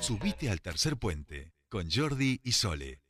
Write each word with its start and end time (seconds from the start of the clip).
Subite 0.00 0.50
al 0.50 0.60
tercer 0.60 0.96
puente 0.96 1.52
con 1.68 1.90
Jordi 1.90 2.40
y 2.42 2.52
Sole. 2.52 3.00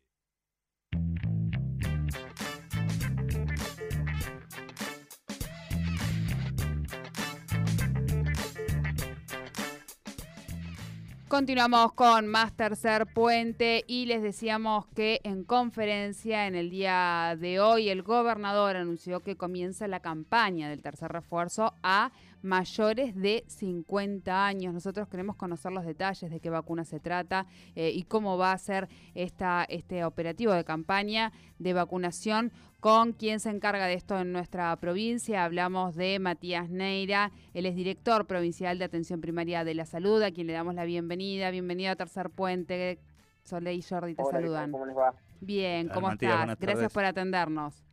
Continuamos 11.31 11.93
con 11.93 12.27
más 12.27 12.57
tercer 12.57 13.07
puente 13.07 13.85
y 13.87 14.07
les 14.07 14.21
decíamos 14.21 14.87
que 14.97 15.21
en 15.23 15.45
conferencia 15.45 16.49
en 16.49 16.57
el 16.57 16.71
día 16.71 17.37
de 17.39 17.61
hoy 17.61 17.89
el 17.89 18.03
gobernador 18.03 18.75
anunció 18.75 19.21
que 19.21 19.37
comienza 19.37 19.87
la 19.87 20.01
campaña 20.01 20.69
del 20.69 20.83
tercer 20.83 21.13
refuerzo 21.13 21.73
a 21.85 22.11
mayores 22.43 23.15
de 23.15 23.45
50 23.47 24.47
años. 24.47 24.75
Nosotros 24.75 25.09
queremos 25.09 25.37
conocer 25.37 25.73
los 25.73 25.85
detalles 25.85 26.31
de 26.31 26.41
qué 26.41 26.51
vacuna 26.51 26.85
se 26.85 27.01
trata 27.01 27.47
eh, 27.75 27.91
y 27.95 28.05
cómo 28.05 28.39
va 28.39 28.53
a 28.53 28.59
ser 28.59 28.89
esta, 29.15 29.65
este 29.69 30.05
operativo 30.05 30.53
de 30.53 30.65
campaña 30.65 31.33
de 31.59 31.73
vacunación 31.73 32.53
con 32.81 33.13
quien 33.13 33.41
se 33.41 33.51
encarga 33.51 33.87
de 33.87 33.95
esto 33.95 34.19
en 34.19 34.33
nuestra 34.33 34.75
provincia. 34.77 35.45
Hablamos 35.45 35.95
de 35.95 36.19
Matías 36.19 36.71
Neira, 36.71 37.31
él 37.53 37.67
es 37.67 37.77
director 37.77 38.27
provincial 38.27 38.79
de 38.79 38.87
Atención 38.87 39.21
Primaria 39.21 39.65
de 39.65 39.75
la 39.75 39.85
Salud, 39.85 40.23
a 40.23 40.31
quien 40.31 40.47
le 40.47 40.55
damos 40.55 40.75
la 40.75 40.85
bienvenida. 40.85 41.51
Bienvenido 41.51 41.93
a 41.93 41.97
Tercer 41.97 42.31
Puente. 42.31 42.99
Soleil 43.43 43.79
y 43.79 43.83
Jordi 43.83 44.15
te 44.15 44.25
saludan. 44.25 44.71
¿Cómo 44.71 44.87
les 44.87 44.97
va? 44.97 45.15
Bien, 45.41 45.89
¿cómo 45.89 46.11
estás? 46.11 46.59
Gracias 46.59 46.93
por 46.93 47.05
atendernos. 47.05 47.90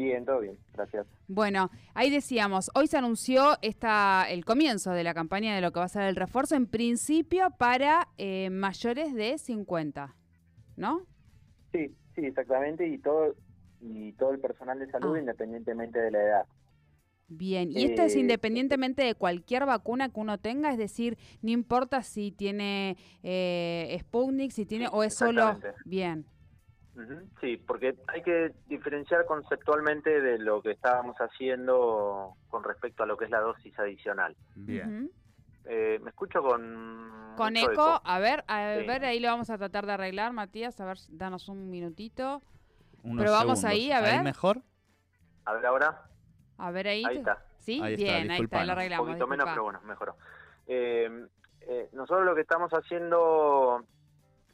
Bien, 0.00 0.24
todo 0.24 0.40
bien, 0.40 0.56
gracias. 0.72 1.06
Bueno, 1.28 1.70
ahí 1.92 2.10
decíamos, 2.10 2.70
hoy 2.74 2.86
se 2.86 2.96
anunció 2.96 3.58
esta, 3.60 4.24
el 4.30 4.46
comienzo 4.46 4.92
de 4.92 5.04
la 5.04 5.12
campaña 5.12 5.54
de 5.54 5.60
lo 5.60 5.72
que 5.72 5.78
va 5.78 5.84
a 5.84 5.88
ser 5.88 6.04
el 6.04 6.16
refuerzo, 6.16 6.56
en 6.56 6.66
principio 6.66 7.50
para 7.58 8.08
eh, 8.16 8.48
mayores 8.48 9.12
de 9.14 9.36
50, 9.36 10.16
¿no? 10.76 11.02
Sí, 11.72 11.94
sí, 12.14 12.22
exactamente, 12.24 12.88
y 12.88 12.96
todo 12.96 13.34
y 13.82 14.12
todo 14.12 14.32
el 14.32 14.40
personal 14.40 14.78
de 14.78 14.90
salud 14.90 15.16
ah. 15.16 15.20
independientemente 15.20 15.98
de 15.98 16.10
la 16.10 16.22
edad. 16.22 16.46
Bien, 17.28 17.70
y 17.70 17.84
esto 17.84 18.00
es 18.00 18.14
eh, 18.14 18.20
independientemente 18.20 19.02
de 19.02 19.14
cualquier 19.14 19.66
vacuna 19.66 20.08
que 20.08 20.18
uno 20.18 20.38
tenga, 20.38 20.72
es 20.72 20.78
decir, 20.78 21.18
no 21.42 21.50
importa 21.50 22.02
si 22.02 22.32
tiene 22.32 22.96
eh, 23.22 23.98
Sputnik, 24.00 24.50
si 24.50 24.64
tiene 24.64 24.88
o 24.90 25.02
es 25.02 25.12
solo 25.12 25.60
bien. 25.84 26.24
Sí, 27.40 27.56
porque 27.56 27.96
hay 28.08 28.22
que 28.22 28.52
diferenciar 28.66 29.24
conceptualmente 29.24 30.20
de 30.20 30.38
lo 30.38 30.60
que 30.60 30.72
estábamos 30.72 31.16
haciendo 31.16 32.34
con 32.48 32.64
respecto 32.64 33.02
a 33.02 33.06
lo 33.06 33.16
que 33.16 33.24
es 33.24 33.30
la 33.30 33.40
dosis 33.40 33.78
adicional. 33.78 34.36
Bien. 34.54 35.10
Eh, 35.64 35.98
me 36.02 36.10
escucho 36.10 36.42
con... 36.42 37.34
Con 37.36 37.56
eco, 37.56 38.00
a 38.04 38.18
ver, 38.18 38.44
a 38.48 38.60
ver, 38.64 39.04
ahí 39.04 39.20
lo 39.20 39.28
vamos 39.28 39.48
a 39.50 39.56
tratar 39.56 39.86
de 39.86 39.92
arreglar, 39.92 40.32
Matías, 40.32 40.78
a 40.80 40.84
ver, 40.84 40.98
danos 41.08 41.48
un 41.48 41.70
minutito. 41.70 42.42
Pero 43.02 43.32
vamos 43.32 43.64
ahí, 43.64 43.92
a 43.92 44.00
ver. 44.00 44.14
¿Ahí 44.14 44.22
mejor? 44.22 44.60
A 45.44 45.54
ver 45.54 45.66
ahora. 45.66 46.02
A 46.58 46.70
ver 46.70 46.88
ahí. 46.88 47.04
Ahí 47.06 47.18
está. 47.18 47.42
Sí, 47.58 47.80
bien, 47.96 48.30
ahí 48.30 48.42
está, 48.42 48.64
lo 48.64 48.72
arreglamos. 48.72 49.06
Un 49.06 49.12
poquito 49.12 49.26
menos, 49.26 49.46
pero 49.48 49.62
bueno, 49.62 49.80
mejoró. 49.84 50.16
Eh, 50.66 51.26
eh, 51.62 51.88
nosotros 51.92 52.26
lo 52.26 52.34
que 52.34 52.42
estamos 52.42 52.70
haciendo 52.72 53.84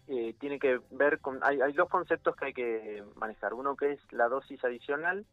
eh, 0.09 0.35
tiene 0.39 0.59
que 0.59 0.81
ver 0.91 1.21
con... 1.21 1.41
Hay, 1.43 1.73
dos 1.73 1.89
conceptos 1.89 2.37
que 2.37 2.47
hay 2.47 2.53
que 2.53 3.05
manejar. 3.17 3.55
Uno 3.55 3.77
que 3.77 3.93
es 3.93 4.13
la 4.13 4.29
dosis 4.29 4.63
adicional, 4.65 5.27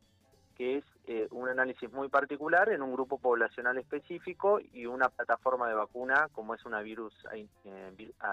que 0.56 0.78
es 0.78 0.86
eh, 1.08 1.28
un 1.32 1.50
análisis 1.50 1.92
muy 1.92 2.10
particular 2.10 2.70
en 2.70 2.82
un 2.82 2.94
grupo 2.94 3.18
poblacional 3.18 3.78
específico 3.78 4.60
y 4.60 4.86
una 4.86 5.10
plataforma 5.10 5.68
de 5.68 5.76
vacuna 5.76 6.30
como 6.32 6.54
es 6.54 6.66
una 6.66 6.82
virus, 6.82 7.14
eh, 7.34 7.48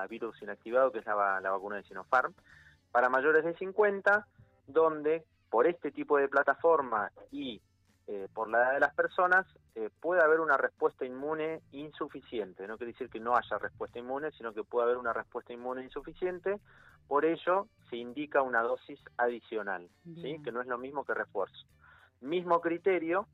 virus 0.09 0.41
inactivado, 0.43 0.93
que 0.93 0.99
es 0.99 1.07
la 1.07 1.41
vacuna 1.41 1.77
de 1.77 1.85
Sinopharm, 1.85 2.35
para 2.93 3.09
mayores 3.09 3.45
de 3.45 3.55
50, 3.55 4.27
donde 4.67 5.25
por 5.51 5.67
este 5.67 5.91
tipo 5.91 6.17
de 6.19 6.29
plataforma 6.29 7.11
y 7.31 7.61
eh, 8.07 8.29
por 8.33 8.49
la 8.49 8.59
edad 8.59 8.73
de 8.75 8.81
las 8.81 8.95
personas, 8.95 9.47
eh, 9.75 9.91
puede 10.01 10.23
haber 10.23 10.41
una 10.41 10.57
respuesta 10.57 11.05
inmune 11.05 11.63
insuficiente. 11.73 12.67
No 12.67 12.77
quiere 12.77 12.93
decir 12.93 13.09
que 13.09 13.21
no 13.21 13.37
haya 13.37 13.59
respuesta 13.59 13.99
inmune, 13.99 14.31
sino 14.33 14.53
que 14.53 14.65
puede 14.65 14.87
haber 14.87 14.97
una 14.97 15.13
respuesta 15.13 15.53
inmune 15.53 15.85
insuficiente. 15.85 16.59
Por 17.07 17.25
ello, 17.25 17.67
se 17.89 17.97
indica 17.97 18.43
una 18.43 18.63
dosis 18.63 19.01
adicional, 19.17 19.89
¿sí? 20.23 20.41
que 20.43 20.53
no 20.53 20.61
es 20.61 20.67
lo 20.67 20.79
mismo 20.79 21.05
que 21.05 21.15
refuerzo. 21.15 21.67
Mismo 22.21 22.61
criterio 22.61 23.27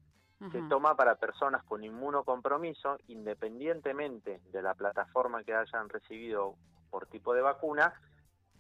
se 0.52 0.60
toma 0.68 0.94
para 0.94 1.14
personas 1.14 1.64
con 1.64 1.82
inmunocompromiso, 1.82 2.98
independientemente 3.08 4.40
de 4.52 4.62
la 4.62 4.74
plataforma 4.74 5.42
que 5.42 5.54
hayan 5.54 5.88
recibido 5.88 6.56
por 6.90 7.06
tipo 7.06 7.32
de 7.32 7.40
vacuna, 7.40 7.94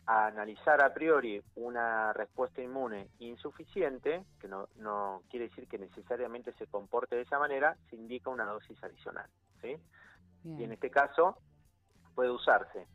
a 0.06 0.26
analizar 0.26 0.82
a 0.82 0.94
priori 0.94 1.42
una 1.56 2.12
respuesta 2.12 2.62
inmune 2.62 3.08
insuficiente, 3.18 4.24
que 4.40 4.46
no, 4.46 4.68
no 4.76 5.22
quiere 5.28 5.48
decir 5.48 5.66
que 5.66 5.78
necesariamente 5.78 6.52
se 6.52 6.66
comporte 6.66 7.16
de 7.16 7.22
esa 7.22 7.38
manera, 7.38 7.76
se 7.90 7.96
indica 7.96 8.30
una 8.30 8.44
dosis 8.44 8.82
adicional. 8.84 9.28
¿sí? 9.60 9.76
Y 10.44 10.62
en 10.62 10.72
este 10.72 10.90
caso 10.90 11.38
puede 12.14 12.30
usarse 12.30 12.86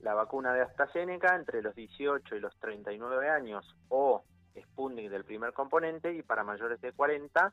la 0.00 0.14
vacuna 0.14 0.52
de 0.52 0.62
AstraZeneca 0.62 1.36
entre 1.36 1.62
los 1.62 1.74
18 1.74 2.34
y 2.36 2.40
los 2.40 2.54
39 2.58 3.30
años 3.30 3.76
o 3.88 4.24
Sputnik 4.60 5.10
del 5.10 5.24
primer 5.24 5.52
componente 5.52 6.12
y 6.12 6.22
para 6.22 6.44
mayores 6.44 6.80
de 6.80 6.92
40 6.92 7.52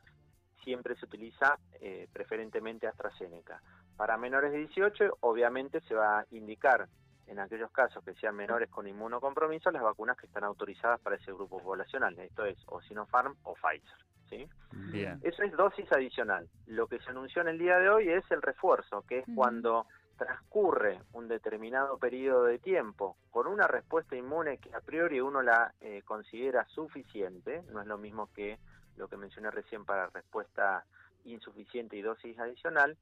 siempre 0.62 0.96
se 0.96 1.06
utiliza 1.06 1.58
eh, 1.80 2.08
preferentemente 2.12 2.86
AstraZeneca. 2.86 3.62
Para 3.96 4.16
menores 4.16 4.52
de 4.52 4.58
18 4.58 5.18
obviamente 5.20 5.80
se 5.82 5.94
va 5.94 6.20
a 6.20 6.26
indicar 6.32 6.88
en 7.26 7.38
aquellos 7.38 7.70
casos 7.70 8.04
que 8.04 8.14
sean 8.14 8.36
menores 8.36 8.70
con 8.70 8.86
inmunocompromiso, 8.86 9.70
las 9.70 9.82
vacunas 9.82 10.16
que 10.16 10.26
están 10.26 10.44
autorizadas 10.44 11.00
para 11.00 11.16
ese 11.16 11.32
grupo 11.32 11.60
poblacional. 11.62 12.18
Esto 12.18 12.44
es 12.44 12.58
o 12.66 12.80
Sinopharm 12.82 13.34
o 13.44 13.54
Pfizer. 13.54 13.98
¿sí? 14.28 14.48
Bien. 14.92 15.20
Eso 15.22 15.42
es 15.42 15.52
dosis 15.52 15.90
adicional. 15.92 16.48
Lo 16.66 16.86
que 16.86 16.98
se 17.00 17.10
anunció 17.10 17.42
en 17.42 17.48
el 17.48 17.58
día 17.58 17.78
de 17.78 17.90
hoy 17.90 18.08
es 18.08 18.24
el 18.30 18.42
refuerzo, 18.42 19.02
que 19.08 19.20
es 19.20 19.24
cuando 19.34 19.86
transcurre 20.16 21.00
un 21.12 21.28
determinado 21.28 21.98
periodo 21.98 22.44
de 22.44 22.58
tiempo 22.58 23.16
con 23.30 23.46
una 23.46 23.66
respuesta 23.66 24.14
inmune 24.16 24.58
que 24.58 24.72
a 24.74 24.80
priori 24.80 25.20
uno 25.20 25.42
la 25.42 25.74
eh, 25.80 26.02
considera 26.04 26.64
suficiente, 26.68 27.64
no 27.72 27.80
es 27.80 27.86
lo 27.86 27.98
mismo 27.98 28.28
que 28.32 28.58
lo 28.96 29.08
que 29.08 29.16
mencioné 29.16 29.50
recién 29.50 29.84
para 29.84 30.06
respuesta 30.10 30.84
insuficiente 31.24 31.96
y 31.96 32.02
dosis 32.02 32.38
adicional, 32.38 32.96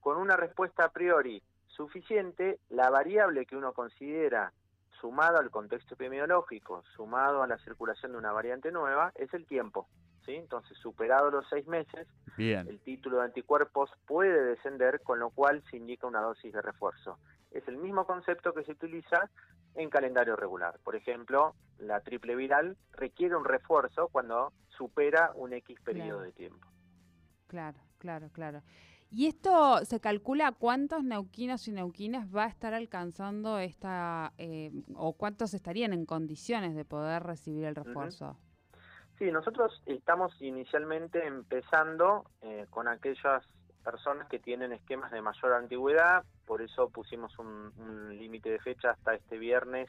con 0.00 0.16
una 0.16 0.36
respuesta 0.36 0.84
a 0.84 0.88
priori 0.90 1.42
suficiente, 1.76 2.58
la 2.70 2.90
variable 2.90 3.46
que 3.46 3.56
uno 3.56 3.72
considera 3.72 4.52
sumado 5.00 5.38
al 5.38 5.50
contexto 5.50 5.94
epidemiológico, 5.94 6.82
sumado 6.96 7.42
a 7.42 7.46
la 7.46 7.58
circulación 7.58 8.12
de 8.12 8.18
una 8.18 8.32
variante 8.32 8.72
nueva, 8.72 9.12
es 9.14 9.32
el 9.34 9.46
tiempo. 9.46 9.88
¿sí? 10.24 10.34
Entonces, 10.34 10.76
superado 10.78 11.30
los 11.30 11.46
seis 11.48 11.66
meses, 11.66 12.08
el 12.38 12.80
título 12.80 13.18
de 13.18 13.26
anticuerpos 13.26 13.90
puede 14.06 14.42
descender, 14.42 15.00
con 15.02 15.18
lo 15.18 15.30
cual 15.30 15.62
se 15.70 15.76
indica 15.76 16.06
una 16.06 16.20
dosis 16.20 16.52
de 16.52 16.62
refuerzo. 16.62 17.18
Es 17.50 17.66
el 17.68 17.76
mismo 17.76 18.06
concepto 18.06 18.52
que 18.52 18.64
se 18.64 18.72
utiliza 18.72 19.30
en 19.74 19.90
calendario 19.90 20.36
regular. 20.36 20.78
Por 20.82 20.96
ejemplo, 20.96 21.54
la 21.78 22.00
triple 22.00 22.34
viral 22.34 22.76
requiere 22.92 23.36
un 23.36 23.44
refuerzo 23.44 24.08
cuando 24.08 24.52
supera 24.68 25.30
un 25.34 25.52
X 25.52 25.78
periodo 25.82 26.20
de 26.20 26.32
tiempo. 26.32 26.66
Claro, 27.46 27.78
claro, 27.98 28.28
claro. 28.32 28.62
¿Y 29.10 29.28
esto 29.28 29.84
se 29.84 30.00
calcula 30.00 30.52
cuántos 30.52 31.04
neuquinos 31.04 31.68
y 31.68 31.72
neuquinas 31.72 32.34
va 32.34 32.44
a 32.44 32.48
estar 32.48 32.74
alcanzando 32.74 33.58
esta, 33.58 34.32
eh, 34.36 34.72
o 34.94 35.12
cuántos 35.12 35.54
estarían 35.54 35.92
en 35.92 36.06
condiciones 36.06 36.74
de 36.74 36.84
poder 36.84 37.22
recibir 37.22 37.64
el 37.64 37.74
refuerzo? 37.74 38.36
Sí, 39.18 39.30
nosotros 39.30 39.82
estamos 39.86 40.34
inicialmente 40.42 41.26
empezando 41.26 42.24
eh, 42.42 42.66
con 42.68 42.88
aquellas 42.88 43.44
personas 43.82 44.28
que 44.28 44.40
tienen 44.40 44.72
esquemas 44.72 45.12
de 45.12 45.22
mayor 45.22 45.52
antigüedad, 45.52 46.24
por 46.44 46.60
eso 46.60 46.90
pusimos 46.90 47.38
un, 47.38 47.72
un 47.78 48.18
límite 48.18 48.50
de 48.50 48.58
fecha 48.58 48.90
hasta 48.90 49.14
este 49.14 49.38
viernes, 49.38 49.88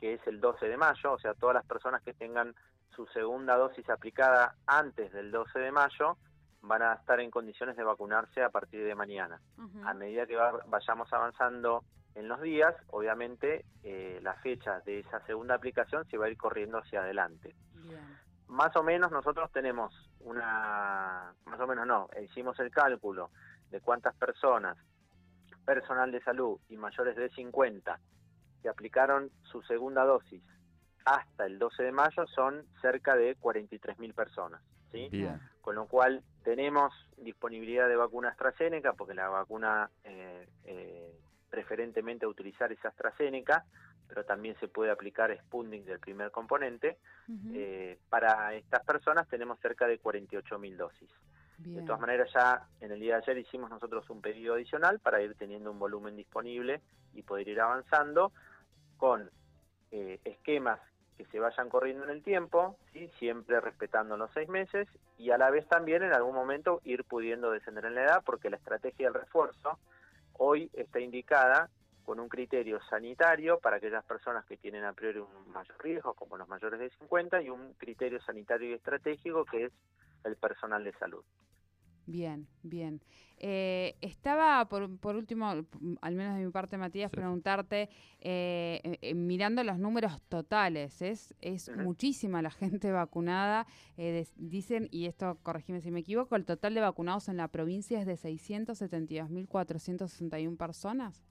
que 0.00 0.14
es 0.14 0.26
el 0.26 0.40
12 0.40 0.66
de 0.66 0.76
mayo, 0.76 1.12
o 1.12 1.18
sea, 1.18 1.34
todas 1.34 1.54
las 1.54 1.64
personas 1.64 2.02
que 2.02 2.12
tengan 2.12 2.54
su 2.94 3.06
segunda 3.06 3.56
dosis 3.56 3.88
aplicada 3.88 4.56
antes 4.66 5.12
del 5.12 5.30
12 5.30 5.58
de 5.60 5.70
mayo, 5.70 6.18
van 6.62 6.82
a 6.82 6.94
estar 6.94 7.20
en 7.20 7.30
condiciones 7.30 7.76
de 7.76 7.84
vacunarse 7.84 8.42
a 8.42 8.50
partir 8.50 8.84
de 8.84 8.94
mañana. 8.94 9.40
A 9.84 9.94
medida 9.94 10.26
que 10.26 10.36
vayamos 10.66 11.12
avanzando 11.12 11.84
en 12.14 12.28
los 12.28 12.40
días, 12.40 12.74
obviamente 12.88 13.64
eh, 13.82 14.18
la 14.22 14.34
fecha 14.34 14.80
de 14.80 15.00
esa 15.00 15.20
segunda 15.26 15.54
aplicación 15.54 16.04
se 16.08 16.16
va 16.16 16.26
a 16.26 16.30
ir 16.30 16.36
corriendo 16.36 16.78
hacia 16.78 17.00
adelante. 17.00 17.54
Más 18.48 18.74
o 18.76 18.82
menos 18.82 19.12
nosotros 19.12 19.52
tenemos 19.52 19.92
una, 20.20 21.34
más 21.44 21.60
o 21.60 21.66
menos 21.66 21.86
no, 21.86 22.08
hicimos 22.22 22.58
el 22.60 22.70
cálculo 22.70 23.30
de 23.70 23.80
cuántas 23.80 24.14
personas, 24.16 24.76
personal 25.64 26.10
de 26.10 26.22
salud 26.22 26.58
y 26.68 26.76
mayores 26.76 27.14
de 27.14 27.28
50, 27.28 28.00
que 28.62 28.68
aplicaron 28.68 29.30
su 29.42 29.62
segunda 29.62 30.04
dosis 30.04 30.42
hasta 31.08 31.46
el 31.46 31.58
12 31.58 31.84
de 31.84 31.92
mayo 31.92 32.26
son 32.26 32.66
cerca 32.82 33.16
de 33.16 33.36
43.000 33.38 34.14
personas. 34.14 34.60
¿sí? 34.92 35.10
Con 35.60 35.74
lo 35.74 35.86
cual 35.86 36.22
tenemos 36.48 36.94
disponibilidad 37.18 37.90
de 37.90 37.96
vacuna 37.96 38.30
AstraZeneca 38.30 38.94
porque 38.94 39.12
la 39.12 39.28
vacuna 39.28 39.90
eh, 40.02 40.48
eh, 40.64 41.12
preferentemente 41.50 42.24
a 42.24 42.28
utilizar 42.28 42.72
esa 42.72 42.88
AstraZeneca, 42.88 43.66
pero 44.08 44.24
también 44.24 44.56
se 44.58 44.66
puede 44.66 44.90
aplicar 44.90 45.36
Sputnik 45.40 45.84
del 45.84 45.98
primer 45.98 46.30
componente. 46.30 46.96
Eh, 47.52 47.98
para 48.08 48.54
estas 48.54 48.82
personas 48.86 49.28
tenemos 49.28 49.60
cerca 49.60 49.86
de 49.86 50.00
48.000 50.00 50.76
dosis. 50.76 51.10
De 51.58 51.82
todas 51.82 52.00
maneras, 52.00 52.30
ya 52.32 52.66
en 52.80 52.92
el 52.92 53.00
día 53.00 53.16
de 53.16 53.22
ayer 53.24 53.38
hicimos 53.38 53.68
nosotros 53.68 54.08
un 54.08 54.22
pedido 54.22 54.54
adicional 54.54 55.00
para 55.00 55.20
ir 55.20 55.34
teniendo 55.34 55.70
un 55.70 55.78
volumen 55.78 56.16
disponible 56.16 56.80
y 57.12 57.24
poder 57.24 57.46
ir 57.46 57.60
avanzando 57.60 58.32
con 58.96 59.28
eh, 59.90 60.18
esquemas 60.24 60.80
que 61.18 61.26
se 61.26 61.40
vayan 61.40 61.68
corriendo 61.68 62.04
en 62.04 62.10
el 62.10 62.22
tiempo, 62.22 62.78
¿sí? 62.92 63.10
siempre 63.18 63.60
respetando 63.60 64.16
los 64.16 64.30
seis 64.32 64.48
meses 64.48 64.88
y 65.18 65.32
a 65.32 65.36
la 65.36 65.50
vez 65.50 65.66
también 65.66 66.04
en 66.04 66.12
algún 66.12 66.34
momento 66.34 66.80
ir 66.84 67.04
pudiendo 67.04 67.50
descender 67.50 67.84
en 67.86 67.96
la 67.96 68.04
edad 68.04 68.22
porque 68.24 68.48
la 68.48 68.56
estrategia 68.56 69.06
del 69.10 69.20
refuerzo 69.20 69.78
hoy 70.34 70.70
está 70.72 71.00
indicada 71.00 71.68
con 72.04 72.20
un 72.20 72.28
criterio 72.28 72.80
sanitario 72.88 73.58
para 73.58 73.76
aquellas 73.76 74.04
personas 74.04 74.46
que 74.46 74.56
tienen 74.56 74.84
a 74.84 74.92
priori 74.92 75.18
un 75.18 75.52
mayor 75.52 75.76
riesgo, 75.82 76.14
como 76.14 76.38
los 76.38 76.48
mayores 76.48 76.78
de 76.80 76.88
50, 76.88 77.42
y 77.42 77.50
un 77.50 77.74
criterio 77.74 78.22
sanitario 78.22 78.70
y 78.70 78.74
estratégico 78.74 79.44
que 79.44 79.64
es 79.64 79.72
el 80.24 80.36
personal 80.36 80.84
de 80.84 80.92
salud. 80.92 81.22
Bien, 82.08 82.48
bien. 82.62 83.02
Eh, 83.36 83.96
estaba, 84.00 84.66
por, 84.70 84.98
por, 84.98 85.14
último, 85.14 85.46
al 85.46 86.14
menos 86.14 86.38
de 86.38 86.46
mi 86.46 86.50
parte, 86.50 86.78
Matías, 86.78 87.10
preguntarte, 87.10 87.90
eh, 88.20 88.96
eh, 89.02 89.14
mirando 89.14 89.62
los 89.62 89.78
números 89.78 90.18
totales, 90.30 91.02
es, 91.02 91.34
es 91.42 91.70
muchísima 91.76 92.40
la 92.40 92.50
gente 92.62 92.90
vacunada. 92.90 93.66
dicen, 94.36 94.88
y 94.90 95.04
esto 95.04 95.36
corregime 95.42 95.82
si 95.82 95.90
me 95.90 96.00
equivoco, 96.00 96.34
el 96.34 96.46
total 96.46 96.72
de 96.72 96.80
vacunados 96.80 97.28
en 97.28 97.36
la 97.36 97.48
provincia 97.48 98.00
es 98.00 98.06
de 98.06 98.16
672.461 98.16 100.56
personas. 100.56 101.22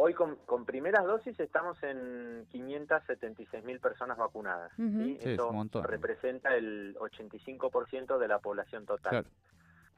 Hoy 0.00 0.14
con, 0.14 0.64
primeras 0.64 1.04
dosis 1.04 1.40
estamos 1.40 1.76
en 1.82 2.46
576.000 2.50 3.80
personas 3.80 4.16
vacunadas. 4.16 4.70
Eso 4.78 5.50
representa 5.82 6.54
el 6.54 6.96
85% 7.00 8.16
de 8.16 8.28
la 8.28 8.38
población 8.38 8.86
total. 8.86 9.26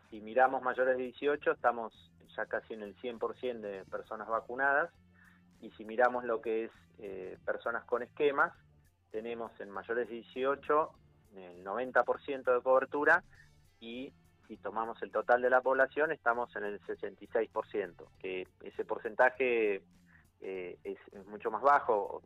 Si 0.09 0.23
miramos 0.23 0.63
mayores 0.63 0.97
de 0.97 1.03
18, 1.03 1.53
estamos 1.53 1.93
ya 2.35 2.47
casi 2.47 2.73
en 2.73 2.83
el 2.83 2.97
100% 2.97 3.61
de 3.61 3.85
personas 3.85 4.27
vacunadas. 4.27 4.91
Y 5.61 5.71
si 5.73 5.85
miramos 5.85 6.25
lo 6.25 6.41
que 6.41 6.65
es 6.65 6.71
eh, 7.01 7.37
personas 7.45 7.85
con 7.85 8.03
esquemas, 8.03 8.55
tenemos 9.11 9.53
en 9.61 9.69
mayores 9.69 10.09
de 10.09 10.15
18 10.15 10.91
el 11.37 11.63
90% 11.63 12.55
de 12.55 12.63
cobertura 12.63 13.23
y 13.81 14.15
si 14.51 14.57
tomamos 14.57 15.01
el 15.03 15.13
total 15.13 15.43
de 15.43 15.49
la 15.49 15.61
población, 15.61 16.11
estamos 16.11 16.55
en 16.57 16.65
el 16.65 16.81
66%, 16.81 17.95
que 18.19 18.49
ese 18.65 18.85
porcentaje 18.85 19.81
eh, 20.41 20.77
es, 20.83 20.99
mucho 21.29 21.53
más 21.53 21.63
bajo, 21.63 22.21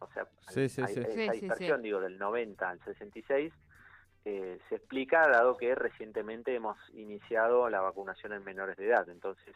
o 0.00 0.08
sea, 0.12 0.26
esa 0.64 0.86
dispersión, 1.32 1.80
digo, 1.80 2.00
del 2.00 2.18
90 2.18 2.68
al 2.68 2.80
66, 2.80 3.52
eh, 4.24 4.58
se 4.68 4.74
explica 4.74 5.28
dado 5.28 5.56
que 5.56 5.72
recientemente 5.76 6.52
hemos 6.56 6.76
iniciado 6.92 7.70
la 7.70 7.80
vacunación 7.80 8.32
en 8.32 8.42
menores 8.42 8.76
de 8.76 8.88
edad. 8.88 9.08
Entonces, 9.08 9.54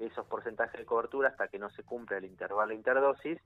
esos 0.00 0.26
porcentajes 0.26 0.80
de 0.80 0.84
cobertura, 0.84 1.28
hasta 1.28 1.46
que 1.46 1.60
no 1.60 1.70
se 1.70 1.84
cumpla 1.84 2.16
el 2.16 2.24
intervalo 2.24 2.74
interdosis, 2.74 3.38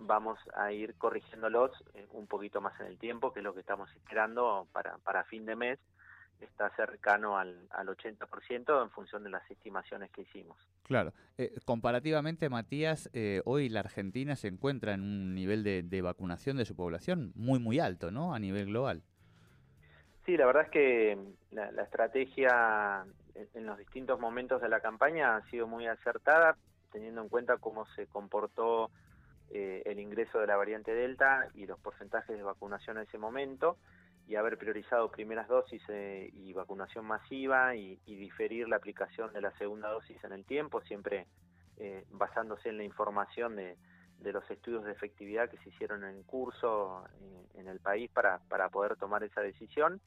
vamos 0.00 0.38
a 0.54 0.72
ir 0.72 0.94
corrigiéndolos 0.94 1.72
eh, 1.92 2.06
un 2.12 2.26
poquito 2.26 2.62
más 2.62 2.80
en 2.80 2.86
el 2.86 2.98
tiempo, 2.98 3.34
que 3.34 3.40
es 3.40 3.44
lo 3.44 3.52
que 3.52 3.60
estamos 3.60 3.90
esperando 3.96 4.66
para, 4.72 4.96
para 4.98 5.24
fin 5.24 5.44
de 5.44 5.56
mes, 5.56 5.78
está 6.44 6.70
cercano 6.76 7.38
al, 7.38 7.68
al 7.70 7.88
80% 7.88 8.82
en 8.82 8.90
función 8.90 9.24
de 9.24 9.30
las 9.30 9.48
estimaciones 9.50 10.10
que 10.10 10.22
hicimos. 10.22 10.56
Claro. 10.90 11.12
Eh, 11.38 11.54
comparativamente, 11.64 12.48
Matías, 12.48 13.08
eh, 13.12 13.42
hoy 13.44 13.68
la 13.68 13.78
Argentina 13.78 14.34
se 14.34 14.48
encuentra 14.48 14.92
en 14.92 15.02
un 15.02 15.34
nivel 15.36 15.62
de, 15.62 16.02
vacunación 16.02 16.56
de 16.56 16.64
su 16.64 16.74
población 16.74 17.32
muy, 17.36 17.60
muy 17.60 17.78
alto, 17.78 18.10
¿no? 18.10 18.34
A 18.34 18.40
nivel 18.40 18.66
global. 18.66 19.02
Sí, 20.26 20.36
la 20.36 20.46
verdad 20.46 20.64
es 20.64 20.70
que 20.70 21.18
la, 21.52 21.82
estrategia 21.82 23.04
en, 23.54 23.66
los 23.66 23.78
distintos 23.78 24.18
momentos 24.18 24.60
de 24.60 24.68
la 24.68 24.80
campaña 24.80 25.36
ha 25.36 25.48
sido 25.50 25.68
muy 25.68 25.86
acertada, 25.86 26.56
teniendo 26.90 27.22
en 27.22 27.28
cuenta 27.28 27.58
cómo 27.58 27.86
se 27.94 28.08
comportó 28.08 28.90
eh, 29.50 29.82
el 29.86 30.00
ingreso 30.00 30.40
de 30.40 30.48
la 30.48 30.56
variante 30.56 30.92
Delta 30.92 31.48
y 31.54 31.66
los 31.66 31.78
porcentajes 31.78 32.36
de 32.36 32.42
vacunación 32.42 32.96
en 32.96 33.04
ese 33.04 33.16
momento 33.16 33.76
y 34.30 34.36
haber 34.36 34.56
priorizado 34.56 35.10
primeras 35.10 35.48
dosis 35.48 35.82
eh, 35.88 36.30
y 36.32 36.52
vacunación 36.52 37.04
masiva 37.04 37.74
y, 37.74 37.96
diferir 38.06 38.68
la 38.68 38.76
aplicación 38.76 39.32
de 39.32 39.40
la 39.40 39.50
segunda 39.58 39.88
dosis 39.88 40.22
en 40.22 40.30
el 40.30 40.44
tiempo, 40.44 40.80
siempre 40.82 41.26
eh, 41.78 42.04
basándose 42.10 42.68
en 42.68 42.76
la 42.76 42.84
información 42.84 43.56
de, 43.56 43.76
los 44.20 44.48
estudios 44.48 44.84
de 44.84 44.92
efectividad 44.92 45.50
que 45.50 45.56
se 45.58 45.70
hicieron 45.70 46.04
en 46.04 46.22
curso 46.22 47.04
eh, 47.20 47.58
en 47.58 47.66
el 47.66 47.80
país 47.80 48.08
para, 48.08 48.38
para 48.48 48.68
poder 48.68 48.94
tomar 48.96 49.24
esa 49.24 49.40
decisión. 49.40 50.00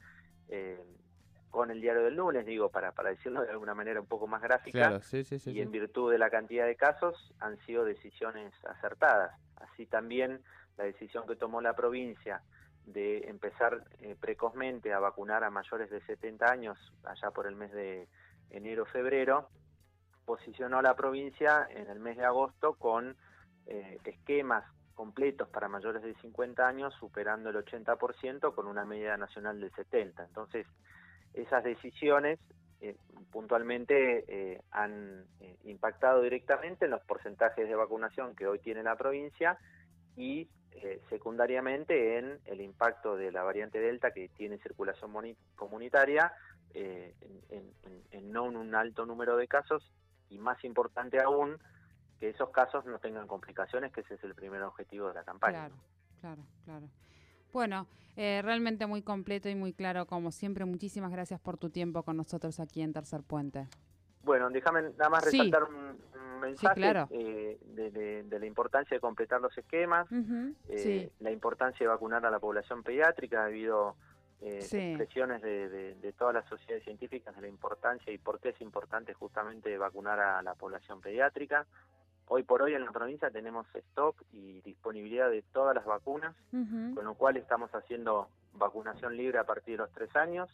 con 1.50 1.70
el 1.70 1.81
diario 1.81 2.04
del 2.04 2.16
lunes, 2.16 2.46
digo, 2.46 2.70
para, 2.70 2.94
para 2.94 3.10
decirlo 3.10 3.42
de 3.42 3.50
alguna 3.50 3.75
manera 3.75 4.00
un 4.00 4.08
poco 4.08 4.25
más 4.25 4.42
gráfica, 4.42 5.02
y 5.48 5.60
en 5.60 5.70
virtud 5.70 6.12
de 6.12 6.18
la 6.18 6.30
cantidad 6.30 6.66
de 6.66 6.78
casos 6.78 7.34
han 7.42 7.58
sido 7.66 7.84
decisiones 7.84 8.54
acertadas. 8.64 9.38
Así 9.58 9.86
también 9.86 10.42
la 10.78 10.86
decisión 10.86 11.28
que 11.28 11.36
tomó 11.36 11.60
la 11.60 11.75
provincia 11.75 12.42
de 12.86 13.30
empezar 13.30 13.84
eh, 14.02 14.16
precozmente 14.20 14.94
a 14.94 15.00
vacunar 15.00 15.44
a 15.44 15.50
mayores 15.50 15.90
de 15.90 16.02
70 16.02 16.46
años 16.46 16.78
allá 17.04 17.32
por 17.32 17.48
el 17.48 17.56
mes 17.56 17.72
de 17.72 18.08
enero-febrero, 18.50 19.50
posicionó 20.26 20.80
a 20.80 20.82
la 20.82 20.96
provincia 20.96 21.68
en 21.70 21.90
el 21.90 22.00
mes 22.00 22.18
de 22.18 22.26
agosto 22.26 22.74
con 22.74 23.16
eh, 23.66 23.98
esquemas 24.04 24.66
completos 24.96 25.50
para 25.50 25.68
mayores 25.68 26.04
de 26.04 26.14
50 26.16 26.68
años 26.68 26.94
superando 27.00 27.50
el 27.50 27.56
80% 27.56 28.54
con 28.54 28.68
una 28.68 28.86
media 28.86 29.18
nacional 29.18 29.60
del 29.60 29.72
70%. 29.72 30.26
Entonces, 30.26 30.68
esas 31.34 31.64
decisiones 31.64 32.40
eh, 32.80 32.96
puntualmente 33.32 34.62
han 34.70 35.26
impactado 35.64 36.22
directamente 36.22 36.86
en 36.86 36.92
los 36.92 37.02
porcentajes 37.02 37.68
de 37.68 37.76
vacunación 37.76 38.36
que 38.36 38.46
hoy 38.46 38.60
tiene 38.60 38.84
la 38.84 38.96
provincia 38.96 39.58
y 40.16 40.48
eh, 40.75 41.02
secundariamente 41.10 42.18
en 42.18 42.40
el 42.46 42.62
impacto 42.62 43.16
de 43.16 43.31
la 43.31 43.44
variante 43.44 43.80
Delta 43.80 44.12
que 44.12 44.30
tiene 44.30 44.58
circulación 44.58 45.12
comunitaria, 45.56 46.34
eh, 46.74 47.14
en, 48.12 48.31
no 48.31 48.46
un 48.46 48.74
alto 48.74 49.06
número 49.06 49.38
de 49.38 49.48
casos 49.48 49.92
y 50.30 50.40
más 50.40 50.64
importante 50.64 51.22
aún, 51.22 51.58
que 52.20 52.30
esos 52.30 52.50
casos 52.50 52.86
no 52.86 52.98
tengan 53.00 53.28
complicaciones, 53.28 53.92
que 53.92 54.02
ese 54.02 54.16
es 54.16 54.24
el 54.24 54.34
primer 54.34 54.64
objetivo 54.64 55.10
de 55.10 55.14
la 55.14 55.24
campaña. 55.24 55.68
Claro, 55.68 55.75
claro, 56.20 56.44
claro. 56.65 56.88
Bueno, 57.51 57.88
eh, 58.15 58.42
realmente 58.44 58.88
muy 58.88 59.03
completo 59.03 59.50
y 59.50 59.56
muy 59.56 59.74
claro, 59.74 60.08
como 60.08 60.32
siempre. 60.32 60.65
Muchísimas 60.65 61.12
gracias 61.12 61.39
por 61.39 61.58
tu 61.58 61.70
tiempo 61.70 62.03
con 62.03 62.18
nosotros 62.18 62.60
aquí 62.60 62.82
en 62.82 62.94
Tercer 62.94 63.22
Puente. 63.22 63.68
Bueno, 64.24 64.50
déjame 64.50 64.82
nada 64.98 65.10
más 65.10 65.25
resaltar 65.25 65.63
un, 65.63 65.98
mensaje 66.44 67.08
eh, 67.12 67.58
de, 67.64 68.40
la 68.40 68.46
importancia 68.46 68.96
de 68.96 69.02
completar 69.02 69.42
los 69.42 69.58
esquemas, 69.58 70.08
eh, 70.70 71.10
la 71.20 71.32
importancia 71.32 71.86
de 71.86 71.88
vacunar 71.88 72.26
a 72.26 72.32
la 72.32 72.40
población 72.40 72.84
pediátrica, 72.84 73.44
ha 73.44 73.46
habido 73.46 73.96
eh, 74.42 74.60
expresiones 74.60 75.42
de, 75.42 76.14
todas 76.18 76.36
las 76.36 76.46
sociedades 76.46 76.84
científicas 76.84 77.36
de 77.36 77.42
la 77.42 77.48
importancia 77.48 78.12
y 78.14 78.18
por 78.18 78.40
qué 78.40 78.50
es 78.50 78.62
importante 78.62 79.14
justamente 79.14 79.78
vacunar 79.78 80.20
a 80.20 80.42
la 80.42 80.54
población 80.56 81.02
pediátrica. 81.02 81.66
Hoy 82.28 82.44
por 82.44 82.62
hoy 82.62 82.74
en 82.74 82.86
la 82.86 82.92
provincia 82.92 83.30
tenemos 83.30 83.68
stock 83.76 84.16
y 84.32 84.62
disponibilidad 84.62 85.30
de 85.30 85.42
todas 85.42 85.76
las 85.76 85.86
vacunas, 85.86 86.36
con 86.52 87.04
lo 87.04 87.16
cual 87.16 87.38
estamos 87.38 87.70
haciendo 87.76 88.30
vacunación 88.54 89.18
libre 89.18 89.40
a 89.40 89.44
partir 89.44 89.74
de 89.74 89.84
los 89.84 89.92
tres 89.92 90.16
años 90.16 90.50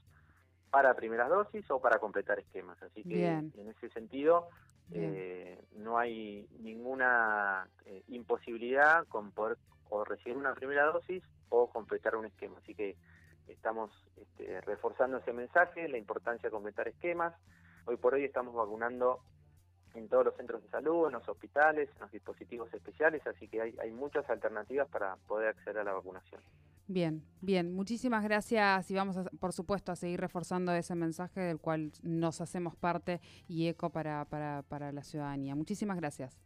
para 0.71 0.93
primeras 0.95 1.29
dosis 1.29 1.69
o 1.69 1.79
para 1.79 1.99
completar 1.99 2.39
esquemas. 2.39 2.81
Así 2.81 3.03
que 3.03 3.27
en 3.27 3.69
ese 3.69 3.89
sentido 3.89 4.49
eh, 4.93 5.61
no 5.75 5.97
hay 5.97 6.47
ninguna 6.59 7.67
eh, 7.85 8.03
imposibilidad 8.07 9.05
con 9.07 9.31
poder 9.31 9.57
o 9.89 10.03
recibir 10.03 10.37
una 10.37 10.53
primera 10.53 10.85
dosis 10.85 11.23
o 11.49 11.69
completar 11.69 12.15
un 12.15 12.25
esquema. 12.25 12.57
Así 12.59 12.75
que 12.75 12.95
estamos 13.47 13.91
este, 14.17 14.61
reforzando 14.61 15.17
ese 15.17 15.33
mensaje, 15.33 15.87
la 15.87 15.97
importancia 15.97 16.47
de 16.47 16.51
completar 16.51 16.87
esquemas. 16.87 17.33
Hoy 17.85 17.97
por 17.97 18.13
hoy 18.13 18.23
estamos 18.23 18.53
vacunando 18.53 19.21
en 19.95 20.07
todos 20.07 20.25
los 20.25 20.35
centros 20.35 20.61
de 20.61 20.69
salud, 20.69 21.07
en 21.07 21.13
los 21.13 21.27
hospitales, 21.27 21.89
en 21.95 22.01
los 22.01 22.11
dispositivos 22.11 22.71
especiales, 22.73 23.25
así 23.25 23.47
que 23.47 23.61
hay, 23.61 23.75
hay 23.81 23.91
muchas 23.91 24.29
alternativas 24.29 24.87
para 24.89 25.15
poder 25.27 25.49
acceder 25.49 25.79
a 25.79 25.83
la 25.83 25.93
vacunación. 25.93 26.41
Bien, 26.89 27.21
bien, 27.39 27.71
muchísimas 27.75 28.23
gracias 28.23 28.89
y 28.89 28.95
vamos, 28.95 29.15
por 29.39 29.53
supuesto, 29.53 29.91
a 29.91 29.95
seguir 29.95 30.19
reforzando 30.19 30.73
ese 30.73 30.95
mensaje 30.95 31.39
del 31.39 31.59
cual 31.59 31.91
nos 32.01 32.41
hacemos 32.41 32.75
parte 32.75 33.21
y 33.47 33.67
eco 33.67 33.91
para, 33.91 34.25
para, 34.25 34.63
para 34.63 34.91
la 34.91 35.03
ciudadanía. 35.03 35.53
Muchísimas 35.53 35.97
gracias. 35.97 36.41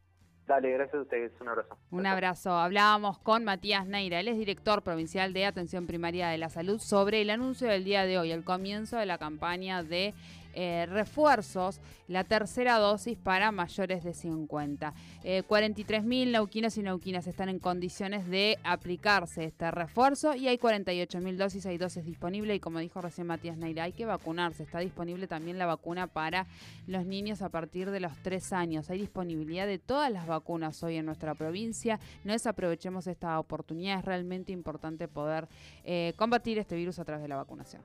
Dale, 0.45 0.71
gracias 0.71 0.95
a 0.95 1.01
ustedes. 1.01 1.31
Un 1.39 1.47
abrazo. 1.47 1.77
Un 1.91 2.05
abrazo. 2.05 2.51
Hablábamos 2.51 3.19
con 3.19 3.45
Matías 3.45 3.87
Neira, 3.87 4.19
él 4.19 4.27
es 4.27 4.37
director 4.37 4.83
provincial 4.83 5.31
de 5.31 5.45
Atención 5.45 5.87
Primaria 5.87 6.27
de 6.27 6.37
la 6.37 6.49
Salud, 6.49 6.79
sobre 6.79 7.21
el 7.21 7.29
anuncio 7.29 7.69
del 7.69 7.85
día 7.85 8.03
de 8.03 8.19
hoy, 8.19 8.33
el 8.33 8.43
comienzo 8.43 8.97
de 8.97 9.05
la 9.05 9.17
campaña 9.17 9.81
de 9.81 10.13
eh, 10.53 10.85
refuerzos, 10.89 11.79
la 12.07 12.23
tercera 12.23 12.77
dosis 12.77 13.17
para 13.17 13.51
mayores 13.51 14.03
de 14.03 14.13
50. 14.13 14.93
43.000 15.23 16.31
neuquinos 16.31 16.77
y 16.77 16.83
neuquinas 16.83 17.27
están 17.27 17.49
en 17.49 17.59
condiciones 17.59 18.27
de 18.27 18.59
aplicarse 18.63 19.45
este 19.45 19.71
refuerzo 19.71 20.35
y 20.35 20.47
hay 20.47 20.57
48.000 20.57 21.37
dosis, 21.37 21.65
hay 21.65 21.77
dosis 21.77 22.03
disponibles 22.05 22.57
y 22.57 22.59
como 22.59 22.79
dijo 22.79 23.01
recién 23.01 23.27
Matías 23.27 23.57
Neira, 23.57 23.83
hay 23.83 23.93
que 23.93 24.05
vacunarse. 24.05 24.63
Está 24.63 24.79
disponible 24.79 25.27
también 25.27 25.57
la 25.57 25.65
vacuna 25.65 26.07
para 26.07 26.47
los 26.87 27.05
niños 27.05 27.41
a 27.41 27.49
partir 27.49 27.91
de 27.91 27.99
los 27.99 28.11
3 28.21 28.53
años. 28.53 28.89
Hay 28.89 28.99
disponibilidad 28.99 29.67
de 29.67 29.79
todas 29.79 30.11
las 30.11 30.27
vacunas 30.27 30.81
hoy 30.83 30.97
en 30.97 31.05
nuestra 31.05 31.35
provincia. 31.35 31.99
No 32.23 32.33
desaprovechemos 32.33 33.07
esta 33.07 33.39
oportunidad, 33.39 33.99
es 33.99 34.05
realmente 34.05 34.51
importante 34.51 35.07
poder 35.07 35.47
eh, 35.83 36.13
combatir 36.15 36.57
este 36.59 36.75
virus 36.75 36.99
a 36.99 37.05
través 37.05 37.21
de 37.21 37.27
la 37.27 37.37
vacunación. 37.37 37.81